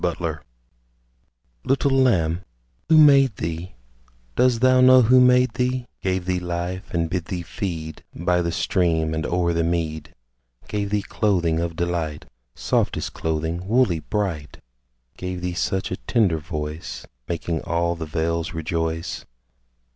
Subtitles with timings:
[0.03, 0.39] THE LAMB
[1.63, 2.41] Little Lamb,
[2.89, 3.75] who made thee
[4.35, 8.51] Dost thou know who made thee, Gave thee life, and bid thee feed By the
[8.51, 10.15] stream and o'er the mead;
[10.67, 12.25] Gave thee clothing of delight,
[12.55, 14.57] Softest clothing, woolly, bright;
[15.17, 19.23] Gave thee such a tender voice, Making all the vales rejoice?